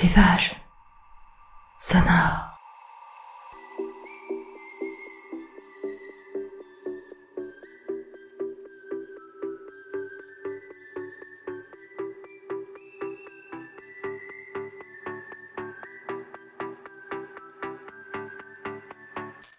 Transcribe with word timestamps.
Rivage 0.00 0.56
sonore. 1.78 2.56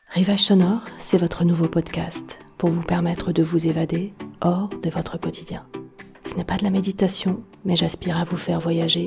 Rivage 0.09 0.39
sonore, 0.39 0.81
c'est 0.97 1.17
votre 1.17 1.43
nouveau 1.45 1.67
podcast 1.67 2.39
pour 2.57 2.71
vous 2.71 2.81
permettre 2.81 3.31
de 3.31 3.43
vous 3.43 3.67
évader 3.67 4.15
hors 4.41 4.69
de 4.69 4.89
votre 4.89 5.19
quotidien. 5.19 5.67
Ce 6.23 6.33
n'est 6.33 6.43
pas 6.43 6.57
de 6.57 6.63
la 6.63 6.71
méditation, 6.71 7.43
mais 7.63 7.75
j'aspire 7.75 8.17
à 8.17 8.23
vous 8.23 8.37
faire 8.37 8.59
voyager. 8.59 9.05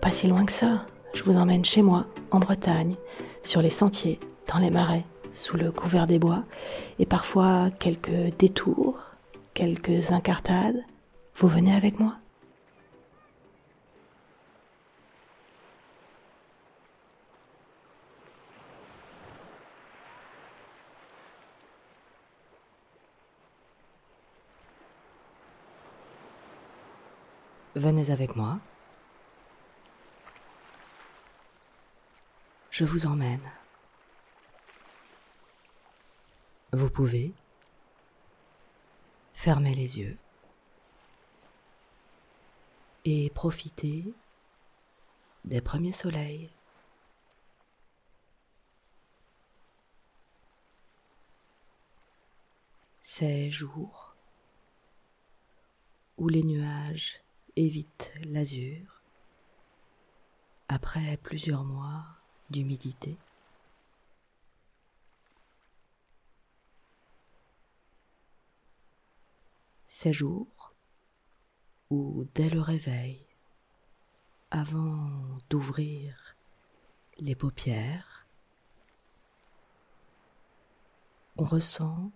Pas 0.00 0.12
si 0.12 0.26
loin 0.26 0.46
que 0.46 0.52
ça, 0.52 0.86
je 1.12 1.22
vous 1.22 1.36
emmène 1.36 1.64
chez 1.64 1.82
moi, 1.82 2.06
en 2.30 2.38
Bretagne, 2.38 2.96
sur 3.42 3.60
les 3.60 3.70
sentiers, 3.70 4.18
dans 4.46 4.58
les 4.58 4.70
marais, 4.70 5.04
sous 5.32 5.56
le 5.56 5.70
couvert 5.70 6.06
des 6.06 6.18
bois, 6.18 6.44
et 6.98 7.04
parfois 7.04 7.68
quelques 7.78 8.34
détours, 8.38 8.98
quelques 9.54 10.12
incartades. 10.12 10.82
Vous 11.36 11.48
venez 11.48 11.74
avec 11.74 11.98
moi? 11.98 12.14
Venez 27.74 28.10
avec 28.10 28.36
moi. 28.36 28.58
Je 32.78 32.84
vous 32.84 33.06
emmène. 33.06 33.50
Vous 36.72 36.88
pouvez 36.88 37.32
fermer 39.32 39.74
les 39.74 39.98
yeux 39.98 40.16
et 43.04 43.30
profiter 43.30 44.14
des 45.44 45.60
premiers 45.60 45.90
soleils. 45.90 46.48
Ces 53.02 53.50
jours 53.50 54.14
où 56.16 56.28
les 56.28 56.44
nuages 56.44 57.18
évite 57.56 58.12
l'azur 58.22 59.02
après 60.68 61.16
plusieurs 61.16 61.64
mois 61.64 62.17
d'humidité. 62.50 63.16
Ces 69.88 70.12
jours 70.12 70.74
où 71.90 72.24
dès 72.34 72.48
le 72.48 72.60
réveil, 72.60 73.24
avant 74.50 75.38
d'ouvrir 75.50 76.36
les 77.18 77.34
paupières, 77.34 78.26
on 81.36 81.44
ressent 81.44 82.12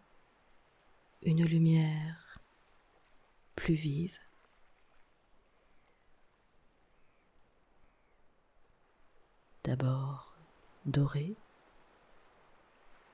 une 1.23 1.45
lumière 1.45 2.39
plus 3.55 3.75
vive 3.75 4.19
d'abord 9.73 10.35
doré 10.85 11.35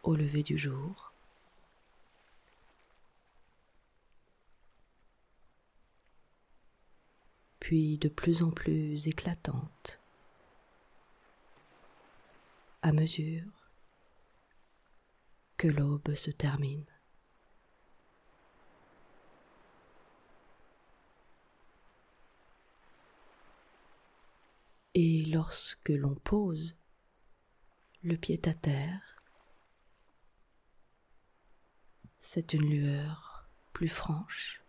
au 0.02 0.16
lever 0.16 0.42
du 0.42 0.58
jour. 0.58 1.12
puis 7.60 7.98
de 7.98 8.08
plus 8.08 8.42
en 8.42 8.50
plus 8.50 9.06
éclatante 9.06 10.00
à 12.80 12.92
mesure 12.92 13.52
que 15.58 15.68
l'aube 15.68 16.14
se 16.14 16.30
termine. 16.30 16.97
Et 25.00 25.22
lorsque 25.26 25.90
l'on 25.90 26.16
pose 26.16 26.74
le 28.02 28.16
pied 28.16 28.40
à 28.46 28.52
terre, 28.52 29.22
c'est 32.18 32.52
une 32.52 32.68
lueur 32.68 33.48
plus 33.72 33.88
franche 33.88 34.60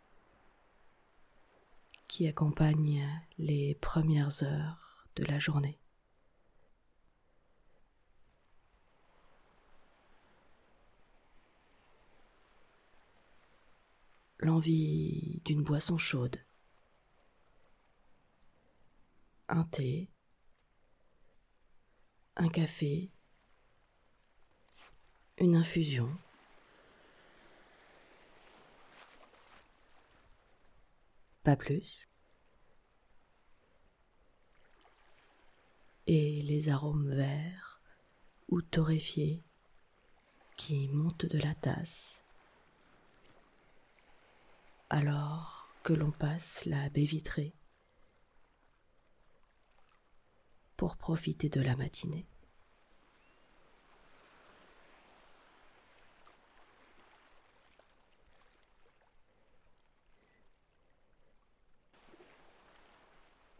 qui 2.07 2.27
accompagne 2.27 3.03
les 3.39 3.73
premières 3.81 4.43
heures 4.43 5.07
de 5.15 5.23
la 5.23 5.39
journée. 5.39 5.79
L'envie 14.37 15.41
d'une 15.43 15.63
boisson 15.63 15.97
chaude, 15.97 16.37
un 19.47 19.63
thé, 19.63 20.07
un 22.39 22.47
café, 22.47 23.11
une 25.39 25.57
infusion. 25.57 26.09
Pas 31.43 31.57
plus. 31.57 32.07
Et 36.07 36.41
les 36.43 36.69
arômes 36.69 37.13
verts 37.13 37.81
ou 38.47 38.61
torréfiés 38.61 39.43
qui 40.55 40.87
montent 40.87 41.25
de 41.25 41.39
la 41.39 41.55
tasse. 41.55 42.23
Alors 44.89 45.67
que 45.83 45.91
l'on 45.91 46.11
passe 46.11 46.63
la 46.65 46.89
baie 46.89 47.03
vitrée 47.03 47.58
pour 50.79 50.95
profiter 50.95 51.49
de 51.49 51.59
la 51.59 51.75
matinée. 51.75 52.25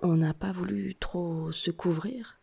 On 0.01 0.15
n'a 0.15 0.33
pas 0.33 0.53
voulu 0.53 0.95
trop 0.95 1.51
se 1.51 1.71
couvrir 1.71 2.39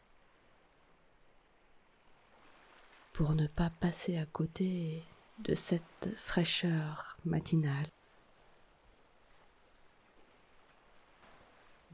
pour 3.14 3.34
ne 3.34 3.46
pas 3.46 3.70
passer 3.70 4.18
à 4.18 4.26
côté 4.26 5.02
de 5.38 5.54
cette 5.54 6.14
fraîcheur 6.16 7.16
matinale. 7.24 7.86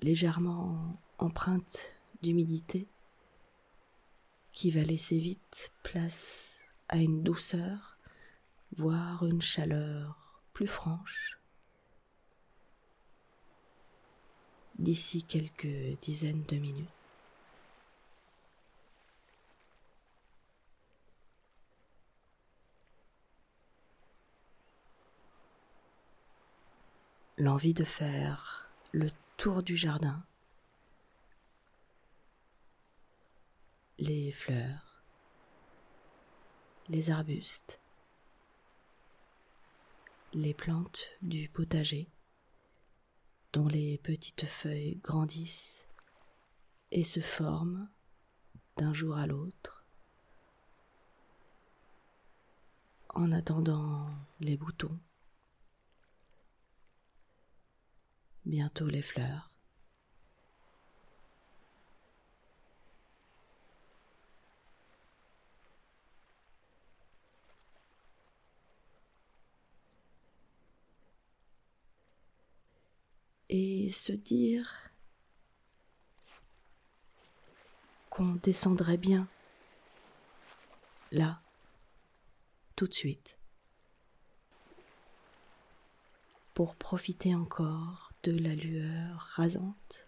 légèrement 0.03 0.97
empreinte 1.19 2.02
d'humidité 2.23 2.87
qui 4.53 4.71
va 4.71 4.83
laisser 4.83 5.19
vite 5.19 5.73
place 5.83 6.61
à 6.89 6.99
une 6.99 7.23
douceur, 7.23 7.99
voire 8.77 9.25
une 9.25 9.43
chaleur 9.43 10.43
plus 10.53 10.67
franche. 10.67 11.39
D'ici 14.79 15.23
quelques 15.23 15.99
dizaines 16.01 16.45
de 16.45 16.57
minutes. 16.57 16.89
L'envie 27.39 27.75
de 27.75 27.85
faire 27.85 28.71
le 28.93 29.11
tour 29.37 29.63
du 29.63 29.77
jardin 29.77 30.25
les 33.99 34.33
fleurs, 34.33 35.05
les 36.89 37.11
arbustes, 37.11 37.81
les 40.33 40.55
plantes 40.55 41.11
du 41.21 41.49
potager 41.49 42.11
dont 43.53 43.69
les 43.69 43.99
petites 43.99 44.47
feuilles 44.47 44.97
grandissent 45.03 45.87
et 46.91 47.05
se 47.05 47.21
forment 47.21 47.89
d'un 48.77 48.95
jour 48.95 49.17
à 49.17 49.27
l'autre 49.27 49.85
en 53.11 53.31
attendant 53.31 54.09
les 54.41 54.57
boutons, 54.57 54.99
bientôt 58.47 58.87
les 58.87 59.03
fleurs. 59.03 59.52
Et 73.55 73.91
se 73.91 74.13
dire 74.13 74.91
qu'on 78.09 78.37
descendrait 78.37 78.97
bien. 78.97 79.29
Là, 81.11 81.43
tout 82.77 82.87
de 82.87 82.95
suite, 82.95 83.37
pour 86.55 86.77
profiter 86.77 87.35
encore 87.35 88.13
de 88.23 88.33
la 88.33 88.55
lueur 88.55 89.19
rasante. 89.19 90.07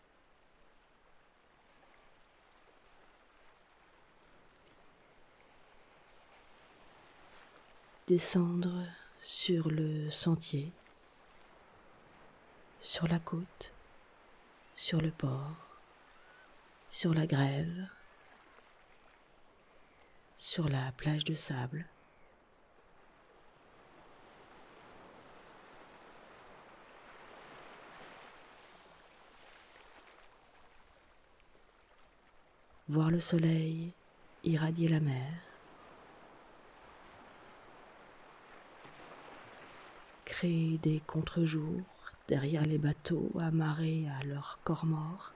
Descendre 8.07 8.87
sur 9.21 9.69
le 9.69 10.09
sentier, 10.09 10.73
sur 12.85 13.09
la 13.09 13.19
côte, 13.19 13.73
sur 14.75 15.01
le 15.01 15.11
port, 15.11 15.57
sur 16.91 17.15
la 17.15 17.27
grève, 17.27 17.89
sur 20.37 20.69
la 20.69 20.93
plage 20.93 21.25
de 21.25 21.33
sable. 21.33 21.87
Voir 32.89 33.11
le 33.11 33.21
soleil 33.23 33.95
irradier 34.45 34.89
la 34.89 35.01
mer. 35.01 35.33
Créer 40.27 40.77
des 40.77 41.01
contre-jours 41.07 41.94
derrière 42.29 42.65
les 42.65 42.79
bateaux 42.79 43.31
amarrés 43.39 44.07
à 44.21 44.25
leur 44.25 44.59
corps 44.65 44.87
mort. 44.87 45.33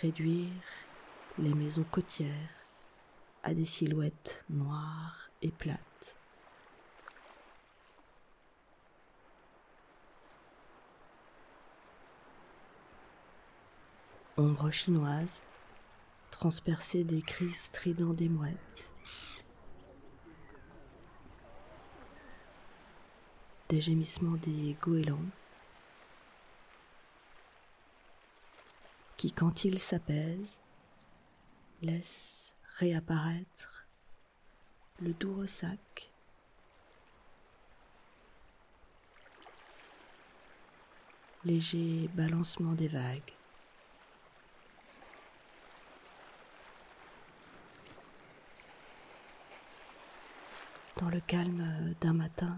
Réduire 0.00 0.52
les 1.38 1.54
maisons 1.54 1.86
côtières 1.90 2.30
à 3.42 3.54
des 3.54 3.64
silhouettes 3.64 4.44
noires 4.50 5.30
et 5.42 5.50
plates. 5.50 6.16
Ombre 14.38 14.70
chinoise, 14.70 15.40
transpercée 16.30 17.04
des 17.04 17.22
cris 17.22 17.54
stridents 17.54 18.12
des 18.12 18.28
mouettes. 18.28 18.90
Des 23.68 23.80
gémissements 23.80 24.36
des 24.36 24.76
goélands 24.80 25.18
qui, 29.16 29.32
quand 29.32 29.64
ils 29.64 29.80
s'apaisent, 29.80 30.58
laisse 31.82 32.54
réapparaître 32.78 33.86
le 35.00 35.12
doux 35.14 35.34
ressac. 35.34 36.10
Léger 41.44 42.08
balancement 42.14 42.72
des 42.72 42.88
vagues. 42.88 43.32
Dans 50.98 51.08
le 51.08 51.20
calme 51.20 51.94
d'un 52.00 52.14
matin, 52.14 52.56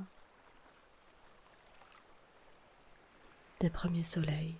des 3.60 3.70
premiers 3.70 4.04
soleils. 4.04 4.58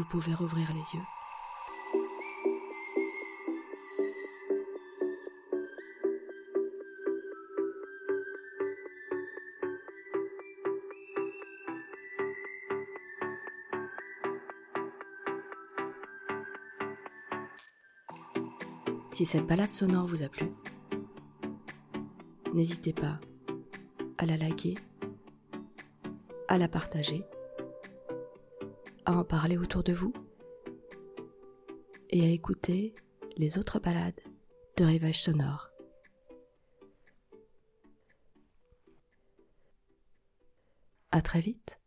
Vous 0.00 0.06
pouvez 0.06 0.32
rouvrir 0.32 0.66
les 0.72 0.78
yeux. 0.78 1.04
Si 19.12 19.26
cette 19.26 19.46
balade 19.46 19.68
sonore 19.68 20.06
vous 20.06 20.22
a 20.22 20.30
plu, 20.30 20.46
n'hésitez 22.54 22.94
pas 22.94 23.20
à 24.16 24.24
la 24.24 24.38
liker, 24.38 24.76
à 26.48 26.56
la 26.56 26.68
partager 26.68 27.22
à 29.04 29.12
en 29.12 29.24
parler 29.24 29.56
autour 29.56 29.82
de 29.82 29.92
vous 29.92 30.12
et 32.10 32.24
à 32.24 32.28
écouter 32.28 32.94
les 33.36 33.58
autres 33.58 33.78
balades 33.78 34.20
de 34.76 34.84
rivage 34.84 35.22
sonore. 35.22 35.70
À 41.12 41.22
très 41.22 41.40
vite. 41.40 41.79